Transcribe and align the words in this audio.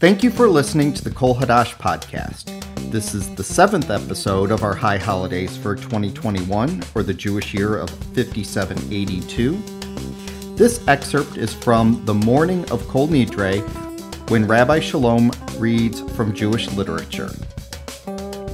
Thank 0.00 0.22
you 0.22 0.30
for 0.30 0.48
listening 0.48 0.92
to 0.92 1.02
the 1.02 1.10
Kol 1.10 1.34
Hadash 1.34 1.74
podcast. 1.74 2.44
This 2.92 3.16
is 3.16 3.34
the 3.34 3.42
seventh 3.42 3.90
episode 3.90 4.52
of 4.52 4.62
our 4.62 4.76
high 4.76 4.96
holidays 4.96 5.56
for 5.56 5.74
2021, 5.74 6.84
or 6.94 7.02
the 7.02 7.12
Jewish 7.12 7.52
year 7.52 7.76
of 7.76 7.90
5782. 8.14 9.60
This 10.54 10.86
excerpt 10.86 11.36
is 11.36 11.52
from 11.52 12.04
the 12.04 12.14
morning 12.14 12.64
of 12.70 12.86
Kol 12.86 13.08
Nidre, 13.08 13.60
when 14.30 14.46
Rabbi 14.46 14.78
Chalom 14.78 15.34
reads 15.58 16.02
from 16.14 16.32
Jewish 16.32 16.70
literature. 16.70 17.30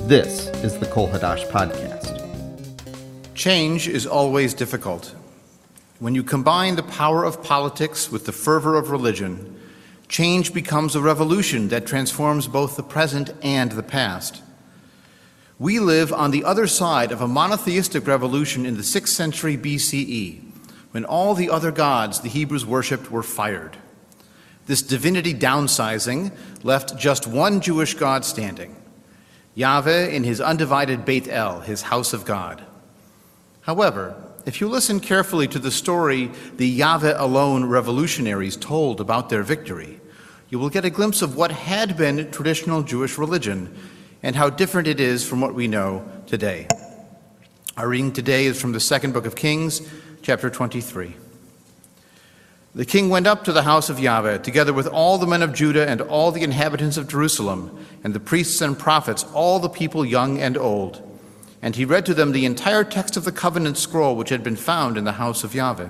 This 0.07 0.47
is 0.65 0.79
the 0.79 0.87
Kol 0.87 1.09
Hadash 1.09 1.47
podcast. 1.51 2.23
Change 3.35 3.87
is 3.87 4.07
always 4.07 4.55
difficult. 4.55 5.15
When 5.99 6.15
you 6.15 6.23
combine 6.23 6.77
the 6.77 6.83
power 6.85 7.23
of 7.23 7.43
politics 7.43 8.11
with 8.11 8.25
the 8.25 8.33
fervor 8.33 8.79
of 8.79 8.91
religion, 8.91 9.54
change 10.15 10.55
becomes 10.55 10.95
a 10.95 11.01
revolution 11.01 11.67
that 11.71 11.85
transforms 11.85 12.47
both 12.47 12.77
the 12.77 12.83
present 12.85 13.35
and 13.43 13.73
the 13.73 13.83
past. 13.83 14.45
We 15.59 15.81
live 15.81 16.13
on 16.13 16.31
the 16.31 16.45
other 16.45 16.69
side 16.69 17.11
of 17.11 17.21
a 17.21 17.27
monotheistic 17.27 18.07
revolution 18.07 18.65
in 18.65 18.77
the 18.77 18.83
6th 18.83 19.09
century 19.09 19.57
BCE, 19.57 20.41
when 20.93 21.05
all 21.05 21.35
the 21.35 21.51
other 21.51 21.73
gods 21.73 22.21
the 22.21 22.29
Hebrews 22.29 22.65
worshipped 22.65 23.11
were 23.11 23.25
fired. 23.25 23.77
This 24.67 24.83
divinity 24.83 25.35
downsizing 25.35 26.31
left 26.63 26.97
just 26.97 27.27
one 27.27 27.61
Jewish 27.61 27.95
God 27.95 28.25
standing 28.25 28.77
Yahweh 29.57 30.11
in 30.11 30.23
his 30.23 30.41
undivided 30.41 31.05
Beit 31.05 31.27
El, 31.27 31.59
his 31.59 31.83
house 31.83 32.13
of 32.13 32.25
God. 32.25 32.63
However, 33.63 34.15
if 34.47 34.61
you 34.61 34.69
listen 34.69 35.01
carefully 35.01 35.49
to 35.49 35.59
the 35.59 35.73
story 35.73 36.31
the 36.57 36.69
Yahweh 36.69 37.15
alone 37.17 37.65
revolutionaries 37.65 38.57
told 38.57 39.01
about 39.01 39.29
their 39.29 39.43
victory, 39.43 39.99
you 40.55 40.61
will 40.61 40.71
get 40.71 40.85
a 40.85 40.91
glimpse 40.91 41.21
of 41.21 41.35
what 41.35 41.51
had 41.51 41.97
been 41.97 42.31
traditional 42.31 42.85
Jewish 42.85 43.19
religion 43.19 43.77
and 44.23 44.37
how 44.37 44.51
different 44.51 44.87
it 44.87 45.01
is 45.01 45.27
from 45.27 45.41
what 45.41 45.53
we 45.53 45.67
know 45.67 46.09
today. 46.29 46.69
Our 47.77 47.89
reading 47.89 48.13
today 48.13 48.47
is 48.47 48.61
from 48.61 48.71
the 48.71 48.79
second 48.79 49.15
book 49.15 49.27
of 49.27 49.35
Kings, 49.35 49.83
chapter 50.23 50.49
23. 50.49 51.17
The 52.77 52.85
king 52.85 53.09
went 53.09 53.27
up 53.27 53.43
to 53.47 53.53
the 53.53 53.65
house 53.65 53.91
of 53.91 53.99
Yahweh, 53.99 54.39
together 54.39 54.73
with 54.73 54.87
all 54.87 55.19
the 55.19 55.27
men 55.27 55.43
of 55.43 55.53
Judah 55.53 55.89
and 55.89 56.01
all 56.01 56.31
the 56.31 56.45
inhabitants 56.45 56.99
of 56.99 57.09
Jerusalem, 57.09 57.77
and 58.05 58.15
the 58.15 58.21
priests 58.21 58.61
and 58.61 58.79
prophets, 58.79 59.25
all 59.35 59.59
the 59.59 59.69
people 59.69 60.07
young 60.07 60.39
and 60.39 60.57
old 60.57 61.03
and 61.63 61.75
he 61.75 61.85
read 61.85 62.07
to 62.07 62.15
them 62.15 62.31
the 62.31 62.45
entire 62.45 62.85
text 62.85 63.17
of 63.17 63.25
the 63.25 63.33
covenant 63.33 63.77
scroll 63.77 64.15
which 64.15 64.29
had 64.29 64.45
been 64.45 64.55
found 64.55 64.97
in 64.97 65.03
the 65.03 65.13
house 65.13 65.43
of 65.43 65.53
Yahweh. 65.53 65.89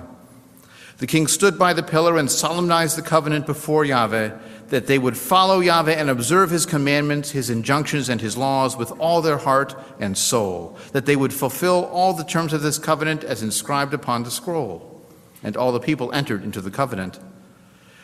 The 0.97 1.07
king 1.07 1.27
stood 1.27 1.59
by 1.59 1.73
the 1.73 1.83
pillar 1.83 2.17
and 2.17 2.31
solemnized 2.31 2.97
the 2.97 3.01
covenant 3.01 3.45
before 3.45 3.83
Yahweh 3.83 4.31
that 4.69 4.87
they 4.87 4.97
would 4.97 5.17
follow 5.17 5.59
Yahweh 5.59 5.93
and 5.93 6.09
observe 6.09 6.49
his 6.49 6.65
commandments, 6.65 7.31
his 7.31 7.49
injunctions, 7.49 8.09
and 8.09 8.19
his 8.19 8.37
laws 8.37 8.75
with 8.75 8.91
all 8.99 9.21
their 9.21 9.37
heart 9.37 9.75
and 9.99 10.17
soul, 10.17 10.77
that 10.91 11.05
they 11.05 11.15
would 11.15 11.33
fulfill 11.33 11.85
all 11.85 12.13
the 12.13 12.23
terms 12.23 12.53
of 12.53 12.61
this 12.61 12.79
covenant 12.79 13.23
as 13.23 13.43
inscribed 13.43 13.93
upon 13.93 14.23
the 14.23 14.31
scroll. 14.31 15.01
And 15.43 15.55
all 15.55 15.71
the 15.71 15.79
people 15.79 16.11
entered 16.11 16.43
into 16.43 16.61
the 16.61 16.71
covenant. 16.71 17.19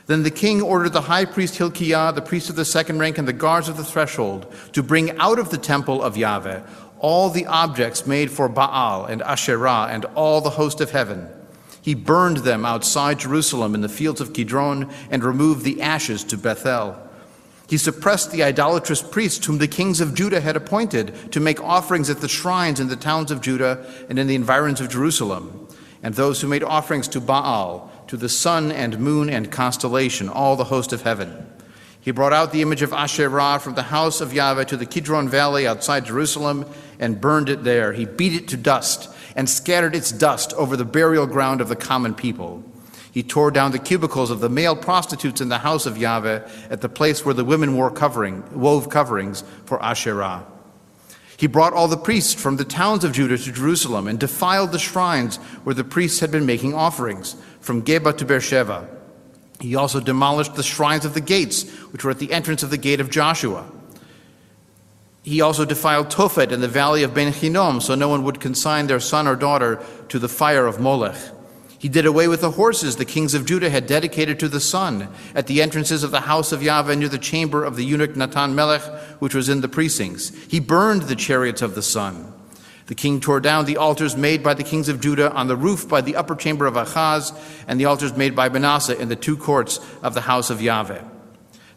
Then 0.05 0.23
the 0.23 0.31
king 0.31 0.61
ordered 0.61 0.93
the 0.93 1.01
high 1.01 1.25
priest 1.25 1.55
Hilkiah, 1.55 2.13
the 2.13 2.21
priest 2.21 2.49
of 2.49 2.55
the 2.55 2.65
second 2.65 2.99
rank, 2.99 3.17
and 3.17 3.27
the 3.27 3.33
guards 3.33 3.69
of 3.69 3.77
the 3.77 3.83
threshold 3.83 4.53
to 4.73 4.83
bring 4.83 5.17
out 5.17 5.39
of 5.39 5.49
the 5.49 5.57
temple 5.57 6.03
of 6.03 6.17
Yahweh 6.17 6.61
all 7.01 7.31
the 7.31 7.47
objects 7.47 8.05
made 8.05 8.29
for 8.29 8.47
Baal 8.47 9.05
and 9.05 9.23
Asherah 9.23 9.87
and 9.89 10.05
all 10.13 10.39
the 10.39 10.51
host 10.51 10.81
of 10.81 10.91
heaven. 10.91 11.27
He 11.81 11.95
burned 11.95 12.37
them 12.37 12.65
outside 12.65 13.19
Jerusalem 13.19 13.73
in 13.73 13.81
the 13.81 13.89
fields 13.89 14.21
of 14.21 14.33
Kidron 14.33 14.91
and 15.09 15.23
removed 15.23 15.63
the 15.63 15.81
ashes 15.81 16.23
to 16.25 16.37
Bethel. 16.37 16.95
He 17.67 17.77
suppressed 17.77 18.31
the 18.31 18.43
idolatrous 18.43 19.01
priests 19.01 19.45
whom 19.45 19.57
the 19.57 19.67
kings 19.67 20.01
of 20.01 20.13
Judah 20.13 20.41
had 20.41 20.57
appointed 20.57 21.31
to 21.31 21.39
make 21.39 21.61
offerings 21.61 22.09
at 22.09 22.19
the 22.19 22.27
shrines 22.27 22.79
in 22.79 22.89
the 22.89 22.95
towns 22.95 23.31
of 23.31 23.41
Judah 23.41 23.85
and 24.09 24.19
in 24.19 24.27
the 24.27 24.35
environs 24.35 24.81
of 24.81 24.89
Jerusalem, 24.89 25.67
and 26.03 26.13
those 26.13 26.41
who 26.41 26.47
made 26.47 26.63
offerings 26.63 27.07
to 27.07 27.21
Baal, 27.21 27.89
to 28.07 28.17
the 28.17 28.29
sun 28.29 28.71
and 28.73 28.99
moon 28.99 29.29
and 29.29 29.51
constellation, 29.51 30.27
all 30.27 30.57
the 30.57 30.65
host 30.65 30.91
of 30.91 31.03
heaven. 31.03 31.47
He 32.01 32.11
brought 32.11 32.33
out 32.33 32.51
the 32.51 32.61
image 32.61 32.81
of 32.81 32.93
Asherah 32.93 33.59
from 33.59 33.75
the 33.75 33.83
house 33.83 34.21
of 34.21 34.33
Yahweh 34.33 34.65
to 34.65 34.75
the 34.75 34.85
Kidron 34.85 35.29
Valley 35.29 35.65
outside 35.65 36.05
Jerusalem 36.05 36.65
and 36.99 37.21
burned 37.21 37.47
it 37.47 37.63
there. 37.63 37.93
He 37.93 38.05
beat 38.05 38.33
it 38.33 38.47
to 38.49 38.57
dust 38.57 39.10
and 39.35 39.49
scattered 39.49 39.95
its 39.95 40.11
dust 40.11 40.53
over 40.53 40.75
the 40.75 40.85
burial 40.85 41.27
ground 41.27 41.61
of 41.61 41.69
the 41.69 41.75
common 41.75 42.13
people. 42.13 42.63
He 43.11 43.23
tore 43.23 43.51
down 43.51 43.71
the 43.71 43.79
cubicles 43.79 44.31
of 44.31 44.39
the 44.39 44.49
male 44.49 44.75
prostitutes 44.75 45.41
in 45.41 45.49
the 45.49 45.57
house 45.59 45.85
of 45.85 45.97
Yahweh 45.97 46.47
at 46.69 46.81
the 46.81 46.89
place 46.89 47.25
where 47.25 47.33
the 47.33 47.43
women 47.43 47.75
wore 47.75 47.91
covering, 47.91 48.43
wove 48.57 48.89
coverings 48.89 49.43
for 49.65 49.81
Asherah. 49.83 50.45
He 51.35 51.47
brought 51.47 51.73
all 51.73 51.87
the 51.87 51.97
priests 51.97 52.39
from 52.39 52.57
the 52.57 52.63
towns 52.63 53.03
of 53.03 53.13
Judah 53.13 53.37
to 53.37 53.51
Jerusalem 53.51 54.07
and 54.07 54.19
defiled 54.19 54.71
the 54.71 54.79
shrines 54.79 55.37
where 55.63 55.75
the 55.75 55.83
priests 55.83 56.19
had 56.19 56.31
been 56.31 56.45
making 56.45 56.73
offerings, 56.73 57.35
from 57.59 57.83
Geba 57.83 58.17
to 58.17 58.25
Beersheba. 58.25 58.87
He 59.59 59.75
also 59.75 59.99
demolished 59.99 60.55
the 60.55 60.63
shrines 60.63 61.03
of 61.03 61.13
the 61.13 61.21
gates, 61.21 61.69
which 61.91 62.03
were 62.03 62.11
at 62.11 62.19
the 62.19 62.31
entrance 62.31 62.63
of 62.63 62.69
the 62.69 62.77
gate 62.77 62.99
of 62.99 63.09
Joshua. 63.09 63.65
He 65.23 65.41
also 65.41 65.65
defiled 65.65 66.09
Tophet 66.09 66.51
in 66.51 66.61
the 66.61 66.67
valley 66.67 67.03
of 67.03 67.13
Ben 67.13 67.31
Hinnom, 67.31 67.79
so 67.79 67.93
no 67.93 68.09
one 68.09 68.23
would 68.23 68.39
consign 68.39 68.87
their 68.87 68.99
son 68.99 69.27
or 69.27 69.35
daughter 69.35 69.83
to 70.09 70.17
the 70.17 70.27
fire 70.27 70.65
of 70.65 70.79
Molech. 70.79 71.15
He 71.77 71.89
did 71.89 72.05
away 72.05 72.27
with 72.27 72.41
the 72.41 72.51
horses 72.51 72.95
the 72.95 73.05
kings 73.05 73.33
of 73.33 73.45
Judah 73.45 73.69
had 73.69 73.87
dedicated 73.87 74.39
to 74.39 74.47
the 74.47 74.59
sun 74.59 75.09
at 75.33 75.47
the 75.47 75.61
entrances 75.61 76.03
of 76.03 76.11
the 76.11 76.21
house 76.21 76.51
of 76.51 76.61
Yahweh 76.61 76.93
near 76.95 77.09
the 77.09 77.17
chamber 77.17 77.63
of 77.63 77.75
the 77.75 77.83
eunuch 77.83 78.15
Natan 78.15 78.53
Melech, 78.53 78.83
which 79.19 79.33
was 79.33 79.49
in 79.49 79.61
the 79.61 79.67
precincts. 79.67 80.29
He 80.45 80.59
burned 80.59 81.03
the 81.03 81.15
chariots 81.15 81.63
of 81.63 81.73
the 81.73 81.81
sun. 81.81 82.33
The 82.85 82.95
king 82.95 83.19
tore 83.19 83.39
down 83.39 83.65
the 83.65 83.77
altars 83.77 84.15
made 84.15 84.43
by 84.43 84.53
the 84.53 84.63
kings 84.63 84.89
of 84.89 85.01
Judah 85.01 85.31
on 85.33 85.47
the 85.47 85.55
roof 85.55 85.87
by 85.87 86.01
the 86.01 86.15
upper 86.15 86.35
chamber 86.35 86.65
of 86.65 86.75
Achaz, 86.75 87.31
and 87.67 87.79
the 87.79 87.85
altars 87.85 88.15
made 88.15 88.35
by 88.35 88.49
Manasseh 88.49 88.99
in 88.99 89.09
the 89.09 89.15
two 89.15 89.37
courts 89.37 89.79
of 90.03 90.13
the 90.13 90.21
house 90.21 90.49
of 90.49 90.61
Yahweh. 90.61 91.01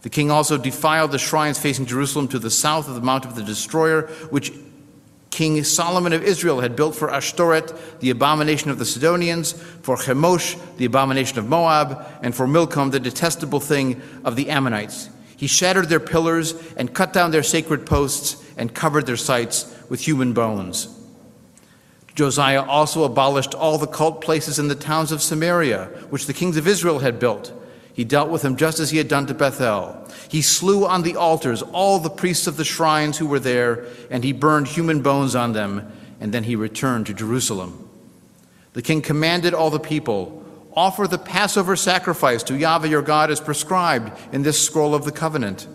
The 0.05 0.11
king 0.11 0.31
also 0.31 0.59
defiled 0.59 1.13
the 1.13 1.19
shrines 1.19 1.59
facing 1.59 1.87
Jerusalem 1.87 2.29
to 2.29 2.39
the 2.39 2.51
south 2.51 2.91
of 2.91 2.95
the 2.95 3.01
Mount 3.01 3.25
of 3.25 3.37
the 3.37 3.43
Destroyer, 3.43 4.03
which 4.29 4.53
King 5.31 5.65
Solomon 5.65 6.13
of 6.13 6.23
Israel 6.23 6.61
had 6.61 6.77
built 6.77 6.95
for 6.95 7.09
Ashtoreth, 7.09 8.01
the 8.01 8.11
abomination 8.11 8.71
of 8.71 8.79
the 8.79 8.85
Sidonians, 8.85 9.53
for 9.81 9.97
Chemosh, 9.97 10.59
the 10.77 10.85
abomination 10.85 11.39
of 11.39 11.49
Moab, 11.49 12.05
and 12.23 12.35
for 12.35 12.47
Milcom, 12.47 12.91
the 12.91 13.01
detestable 13.01 13.61
thing 13.61 14.03
of 14.25 14.37
the 14.37 14.51
Ammonites. 14.51 15.09
He 15.39 15.47
shattered 15.47 15.89
their 15.89 16.01
pillars 16.01 16.53
and 16.77 16.93
cut 16.93 17.15
down 17.15 17.31
their 17.31 17.43
sacred 17.43 17.87
posts 17.87 18.45
and 18.59 18.75
covered 18.75 19.07
their 19.07 19.17
sites 19.17 19.75
with 19.89 20.07
human 20.07 20.35
bones. 20.35 20.87
Josiah 22.15 22.63
also 22.63 23.05
abolished 23.05 23.55
all 23.55 23.79
the 23.79 23.87
cult 23.87 24.21
places 24.21 24.59
in 24.59 24.69
the 24.69 24.75
towns 24.75 25.13
of 25.13 25.23
Samaria, 25.23 25.87
which 26.11 26.27
the 26.27 26.35
kings 26.35 26.59
of 26.59 26.69
Israel 26.69 26.99
had 26.99 27.19
built. 27.19 27.55
He 27.95 28.05
dealt 28.05 28.29
with 28.29 28.43
them 28.43 28.57
just 28.57 28.81
as 28.81 28.91
he 28.91 28.99
had 28.99 29.09
done 29.09 29.27
to 29.27 29.35
Bethel. 29.35 30.07
He 30.29 30.43
slew 30.43 30.85
on 30.85 31.03
the 31.03 31.17
altars 31.17 31.63
all 31.63 32.01
the 32.01 32.11
priests 32.11 32.47
of 32.47 32.57
the 32.57 32.65
shrines 32.65 33.17
who 33.17 33.27
were 33.27 33.39
there, 33.39 33.87
and 34.11 34.25
he 34.25 34.33
burned 34.33 34.67
human 34.67 35.01
bones 35.01 35.37
on 35.37 35.53
them, 35.53 35.91
and 36.21 36.35
then 36.35 36.45
he 36.45 36.57
returned 36.57 37.07
to 37.07 37.15
Jerusalem. 37.15 37.89
The 38.73 38.83
king 38.83 39.01
commanded 39.01 39.55
all 39.55 39.71
the 39.71 39.79
people 39.79 40.45
offer 40.77 41.07
the 41.07 41.19
Passover 41.19 41.77
sacrifice 41.77 42.43
to 42.43 42.59
Yahweh 42.59 42.89
your 42.89 43.03
God 43.03 43.31
as 43.31 43.41
prescribed 43.41 44.13
in 44.33 44.43
this 44.43 44.61
scroll 44.61 44.93
of 44.93 45.05
the 45.05 45.13
covenant. 45.13 45.69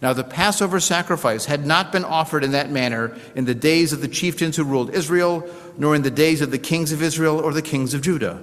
Now, 0.00 0.14
the 0.14 0.24
Passover 0.24 0.80
sacrifice 0.80 1.44
had 1.44 1.64
not 1.66 1.92
been 1.92 2.04
offered 2.04 2.42
in 2.42 2.52
that 2.52 2.70
manner 2.70 3.16
in 3.36 3.44
the 3.44 3.54
days 3.54 3.92
of 3.92 4.00
the 4.00 4.08
chieftains 4.08 4.56
who 4.56 4.64
ruled 4.64 4.94
Israel, 4.94 5.46
nor 5.76 5.94
in 5.94 6.02
the 6.02 6.10
days 6.10 6.40
of 6.40 6.50
the 6.50 6.58
kings 6.58 6.92
of 6.92 7.02
Israel 7.02 7.38
or 7.38 7.52
the 7.52 7.62
kings 7.62 7.94
of 7.94 8.00
Judah. 8.00 8.42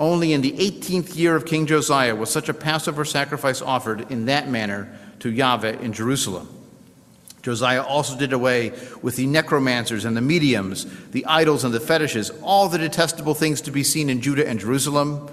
Only 0.00 0.32
in 0.32 0.40
the 0.40 0.52
18th 0.52 1.14
year 1.14 1.36
of 1.36 1.46
King 1.46 1.66
Josiah 1.66 2.16
was 2.16 2.30
such 2.30 2.48
a 2.48 2.54
Passover 2.54 3.04
sacrifice 3.04 3.62
offered 3.62 4.10
in 4.10 4.26
that 4.26 4.48
manner 4.48 4.92
to 5.20 5.30
Yahweh 5.30 5.78
in 5.78 5.92
Jerusalem. 5.92 6.48
Josiah 7.42 7.82
also 7.82 8.18
did 8.18 8.32
away 8.32 8.72
with 9.00 9.14
the 9.14 9.26
necromancers 9.26 10.04
and 10.04 10.16
the 10.16 10.20
mediums, 10.20 10.86
the 11.10 11.24
idols 11.26 11.62
and 11.62 11.72
the 11.72 11.80
fetishes, 11.80 12.30
all 12.42 12.68
the 12.68 12.78
detestable 12.78 13.34
things 13.34 13.60
to 13.60 13.70
be 13.70 13.84
seen 13.84 14.10
in 14.10 14.20
Judah 14.20 14.48
and 14.48 14.58
Jerusalem 14.58 15.30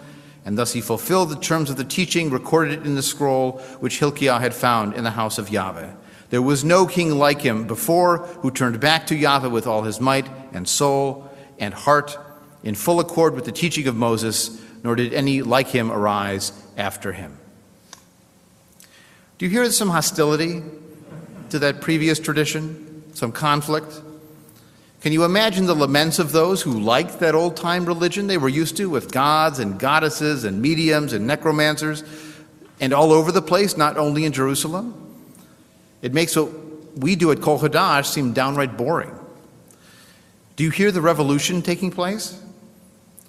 and 0.47 0.57
thus 0.57 0.71
he 0.71 0.79
fulfilled 0.79 1.29
the 1.29 1.35
terms 1.35 1.69
of 1.69 1.75
the 1.75 1.83
teaching 1.83 2.29
recorded 2.29 2.85
in 2.85 2.95
the 2.95 3.01
scroll 3.01 3.57
which 3.81 3.99
Hilkiah 3.99 4.39
had 4.39 4.53
found 4.53 4.93
in 4.93 5.03
the 5.03 5.11
house 5.11 5.37
of 5.37 5.49
Yahweh. 5.49 5.91
There 6.29 6.41
was 6.41 6.63
no 6.63 6.87
king 6.87 7.17
like 7.17 7.41
him 7.41 7.67
before 7.67 8.19
who 8.19 8.49
turned 8.49 8.79
back 8.79 9.07
to 9.07 9.15
Yahweh 9.15 9.49
with 9.49 9.67
all 9.67 9.83
his 9.83 9.99
might 9.99 10.29
and 10.53 10.65
soul 10.65 11.29
and 11.59 11.73
heart 11.73 12.17
in 12.63 12.75
full 12.75 12.99
accord 12.99 13.35
with 13.35 13.45
the 13.45 13.51
teaching 13.51 13.87
of 13.87 13.95
Moses, 13.95 14.61
nor 14.83 14.95
did 14.95 15.13
any 15.13 15.41
like 15.41 15.67
him 15.67 15.91
arise 15.91 16.51
after 16.75 17.11
him. 17.11 17.37
Do 19.37 19.45
you 19.45 19.51
hear 19.51 19.69
some 19.71 19.89
hostility 19.89 20.63
to 21.49 21.59
that 21.59 21.81
previous 21.81 22.19
tradition? 22.19 23.03
Some 23.13 23.31
conflict? 23.31 24.01
Can 25.01 25.13
you 25.13 25.23
imagine 25.23 25.65
the 25.65 25.75
laments 25.75 26.19
of 26.19 26.31
those 26.31 26.61
who 26.61 26.79
liked 26.79 27.19
that 27.19 27.35
old 27.35 27.55
time 27.55 27.85
religion 27.85 28.27
they 28.27 28.37
were 28.37 28.49
used 28.49 28.77
to 28.77 28.89
with 28.89 29.11
gods 29.11 29.59
and 29.59 29.79
goddesses 29.79 30.43
and 30.43 30.61
mediums 30.61 31.13
and 31.13 31.27
necromancers? 31.27 32.03
and 32.79 32.93
all 32.93 33.11
over 33.11 33.31
the 33.31 33.41
place, 33.41 33.77
not 33.77 33.97
only 33.97 34.25
in 34.25 34.31
Jerusalem. 34.31 34.93
It 36.01 36.13
makes 36.13 36.35
what 36.35 36.51
we 36.97 37.15
do 37.15 37.31
at 37.31 37.41
Kol 37.41 37.59
Hadash 37.59 38.05
seem 38.05 38.33
downright 38.33 38.77
boring. 38.77 39.13
Do 40.55 40.63
you 40.63 40.69
hear 40.69 40.91
the 40.91 41.01
revolution 41.01 41.61
taking 41.61 41.91
place? 41.91 42.41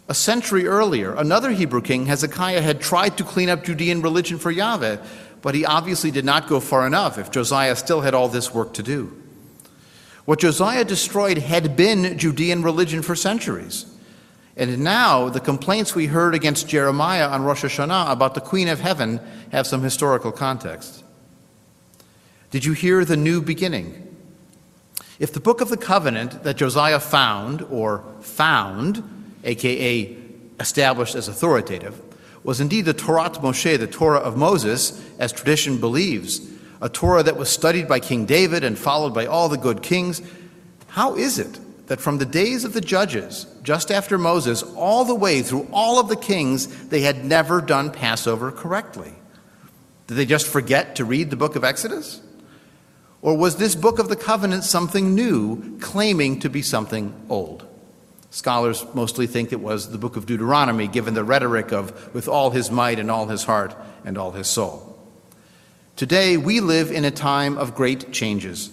A 0.08 0.14
century 0.14 0.66
earlier, 0.66 1.14
another 1.14 1.50
Hebrew 1.50 1.82
king, 1.82 2.06
Hezekiah, 2.06 2.62
had 2.62 2.80
tried 2.80 3.18
to 3.18 3.24
clean 3.24 3.50
up 3.50 3.62
Judean 3.62 4.00
religion 4.00 4.38
for 4.38 4.50
Yahweh, 4.50 4.96
but 5.42 5.54
he 5.54 5.66
obviously 5.66 6.10
did 6.10 6.24
not 6.24 6.48
go 6.48 6.60
far 6.60 6.86
enough 6.86 7.18
if 7.18 7.30
Josiah 7.30 7.76
still 7.76 8.00
had 8.00 8.14
all 8.14 8.28
this 8.28 8.54
work 8.54 8.72
to 8.74 8.82
do. 8.82 9.14
What 10.24 10.40
Josiah 10.40 10.84
destroyed 10.84 11.38
had 11.38 11.76
been 11.76 12.18
Judean 12.18 12.62
religion 12.62 13.02
for 13.02 13.14
centuries. 13.14 13.86
And 14.56 14.80
now 14.80 15.28
the 15.28 15.40
complaints 15.40 15.94
we 15.94 16.06
heard 16.06 16.34
against 16.34 16.68
Jeremiah 16.68 17.28
on 17.28 17.44
Rosh 17.44 17.64
Hashanah 17.64 18.10
about 18.10 18.34
the 18.34 18.40
Queen 18.40 18.68
of 18.68 18.80
Heaven 18.80 19.20
have 19.52 19.66
some 19.66 19.82
historical 19.82 20.32
context. 20.32 21.04
Did 22.50 22.64
you 22.64 22.72
hear 22.72 23.04
the 23.04 23.16
new 23.16 23.40
beginning? 23.40 24.16
If 25.18 25.32
the 25.32 25.40
book 25.40 25.60
of 25.60 25.68
the 25.68 25.76
covenant 25.76 26.42
that 26.44 26.56
Josiah 26.56 27.00
found, 27.00 27.62
or 27.62 28.04
found, 28.20 29.17
aka 29.44 30.16
established 30.60 31.14
as 31.14 31.28
authoritative, 31.28 32.00
was 32.44 32.60
indeed 32.60 32.84
the 32.84 32.94
Torah 32.94 33.30
Moshe, 33.30 33.78
the 33.78 33.86
Torah 33.86 34.18
of 34.18 34.36
Moses, 34.36 35.04
as 35.18 35.32
tradition 35.32 35.78
believes, 35.78 36.40
a 36.80 36.88
Torah 36.88 37.22
that 37.22 37.36
was 37.36 37.48
studied 37.48 37.88
by 37.88 38.00
King 38.00 38.24
David 38.24 38.64
and 38.64 38.78
followed 38.78 39.14
by 39.14 39.26
all 39.26 39.48
the 39.48 39.58
good 39.58 39.82
kings, 39.82 40.22
how 40.88 41.16
is 41.16 41.38
it 41.38 41.58
that 41.88 42.00
from 42.00 42.18
the 42.18 42.26
days 42.26 42.64
of 42.64 42.72
the 42.72 42.80
judges, 42.80 43.46
just 43.62 43.90
after 43.90 44.18
Moses, 44.18 44.62
all 44.62 45.04
the 45.04 45.14
way 45.14 45.42
through 45.42 45.68
all 45.72 45.98
of 45.98 46.08
the 46.08 46.16
kings, 46.16 46.88
they 46.88 47.00
had 47.00 47.24
never 47.24 47.60
done 47.60 47.90
Passover 47.90 48.50
correctly? 48.50 49.12
Did 50.06 50.14
they 50.14 50.26
just 50.26 50.46
forget 50.46 50.96
to 50.96 51.04
read 51.04 51.30
the 51.30 51.36
book 51.36 51.54
of 51.54 51.64
Exodus? 51.64 52.22
Or 53.20 53.36
was 53.36 53.56
this 53.56 53.74
book 53.74 53.98
of 53.98 54.08
the 54.08 54.16
covenant 54.16 54.64
something 54.64 55.14
new, 55.14 55.78
claiming 55.80 56.40
to 56.40 56.48
be 56.48 56.62
something 56.62 57.12
old? 57.28 57.67
Scholars 58.30 58.84
mostly 58.94 59.26
think 59.26 59.52
it 59.52 59.60
was 59.60 59.90
the 59.90 59.98
book 59.98 60.16
of 60.16 60.26
Deuteronomy, 60.26 60.86
given 60.86 61.14
the 61.14 61.24
rhetoric 61.24 61.72
of 61.72 62.14
with 62.14 62.28
all 62.28 62.50
his 62.50 62.70
might 62.70 62.98
and 62.98 63.10
all 63.10 63.26
his 63.26 63.44
heart 63.44 63.74
and 64.04 64.18
all 64.18 64.32
his 64.32 64.46
soul. 64.46 64.98
Today, 65.96 66.36
we 66.36 66.60
live 66.60 66.92
in 66.92 67.04
a 67.04 67.10
time 67.10 67.56
of 67.56 67.74
great 67.74 68.12
changes. 68.12 68.70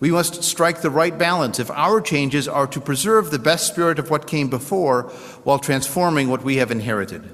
We 0.00 0.12
must 0.12 0.44
strike 0.44 0.80
the 0.80 0.90
right 0.90 1.16
balance 1.16 1.58
if 1.58 1.70
our 1.72 2.00
changes 2.00 2.46
are 2.46 2.68
to 2.68 2.80
preserve 2.80 3.30
the 3.30 3.38
best 3.38 3.66
spirit 3.66 3.98
of 3.98 4.10
what 4.10 4.28
came 4.28 4.48
before 4.48 5.04
while 5.42 5.58
transforming 5.58 6.28
what 6.28 6.44
we 6.44 6.56
have 6.56 6.70
inherited. 6.70 7.28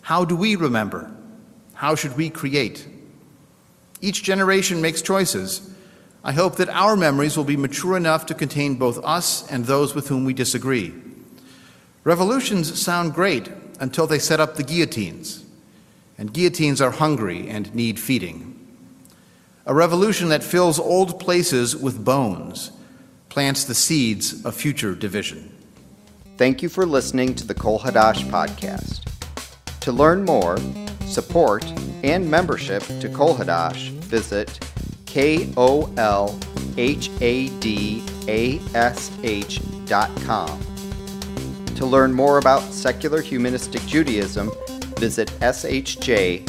How 0.00 0.24
do 0.24 0.34
we 0.34 0.56
remember? 0.56 1.14
How 1.74 1.94
should 1.94 2.16
we 2.16 2.30
create? 2.30 2.88
Each 4.00 4.22
generation 4.22 4.80
makes 4.80 5.02
choices. 5.02 5.70
I 6.26 6.32
hope 6.32 6.56
that 6.56 6.68
our 6.70 6.96
memories 6.96 7.36
will 7.36 7.44
be 7.44 7.56
mature 7.56 7.96
enough 7.96 8.26
to 8.26 8.34
contain 8.34 8.74
both 8.74 8.98
us 9.04 9.48
and 9.48 9.64
those 9.64 9.94
with 9.94 10.08
whom 10.08 10.24
we 10.24 10.34
disagree. 10.34 10.92
Revolutions 12.02 12.82
sound 12.82 13.14
great 13.14 13.48
until 13.78 14.08
they 14.08 14.18
set 14.18 14.40
up 14.40 14.56
the 14.56 14.64
guillotines, 14.64 15.44
and 16.18 16.32
guillotines 16.32 16.80
are 16.80 16.90
hungry 16.90 17.48
and 17.48 17.72
need 17.76 18.00
feeding. 18.00 18.58
A 19.66 19.74
revolution 19.74 20.28
that 20.30 20.42
fills 20.42 20.80
old 20.80 21.20
places 21.20 21.76
with 21.76 22.04
bones 22.04 22.72
plants 23.28 23.62
the 23.62 23.74
seeds 23.74 24.44
of 24.44 24.56
future 24.56 24.96
division. 24.96 25.56
Thank 26.38 26.60
you 26.60 26.68
for 26.68 26.86
listening 26.86 27.36
to 27.36 27.46
the 27.46 27.54
Kol 27.54 27.78
Hadash 27.78 28.24
podcast. 28.24 29.08
To 29.82 29.92
learn 29.92 30.24
more, 30.24 30.58
support, 31.02 31.64
and 32.02 32.28
membership 32.28 32.82
to 32.98 33.08
Kol 33.10 33.36
Hadash, 33.36 33.90
visit 33.90 34.58
K 35.16 35.50
O 35.56 35.90
L 35.96 36.38
H 36.76 37.08
A 37.22 37.48
D 37.58 38.02
A 38.28 38.58
S 38.74 39.10
H 39.22 39.62
dot 39.86 40.10
com. 40.26 40.60
To 41.76 41.86
learn 41.86 42.12
more 42.12 42.36
about 42.36 42.60
secular 42.60 43.22
humanistic 43.22 43.80
Judaism, 43.86 44.50
visit 44.98 45.28
shj.org. 45.40 46.44